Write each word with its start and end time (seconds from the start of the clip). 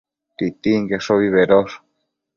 Titinqueshobi 0.41 1.29
bedosh 1.37 1.77